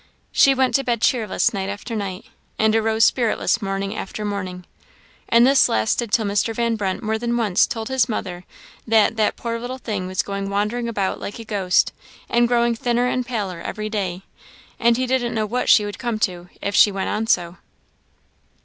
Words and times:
She 0.31 0.55
went 0.55 0.73
to 0.73 0.83
bed 0.83 0.99
cheerless 0.99 1.53
night 1.53 1.69
after 1.69 1.95
night, 1.95 2.25
and 2.57 2.75
arose 2.75 3.05
spiritless 3.05 3.61
morning 3.61 3.95
after 3.95 4.25
morning; 4.25 4.65
and 5.29 5.45
this 5.45 5.69
lasted 5.69 6.11
till 6.11 6.25
Mr. 6.25 6.55
Van 6.55 6.75
Brunt 6.75 7.03
more 7.03 7.19
than 7.19 7.37
once 7.37 7.67
told 7.67 7.87
his 7.87 8.09
mother 8.09 8.43
that 8.87 9.15
"that 9.17 9.35
poor 9.35 9.59
little 9.59 9.77
thing 9.77 10.07
was 10.07 10.23
going 10.23 10.49
wandering 10.49 10.89
about 10.89 11.19
like 11.19 11.37
a 11.37 11.45
ghost, 11.45 11.93
and 12.29 12.47
growing 12.47 12.73
thinner 12.73 13.05
and 13.05 13.27
paler 13.27 13.61
every 13.61 13.91
day; 13.91 14.23
and 14.79 14.97
he 14.97 15.05
didn't 15.05 15.35
know 15.35 15.45
what 15.45 15.69
she 15.69 15.85
would 15.85 15.99
come 15.99 16.17
to 16.21 16.49
if 16.63 16.73
she 16.73 16.91
went 16.91 17.09
on 17.09 17.27
so." 17.27 17.57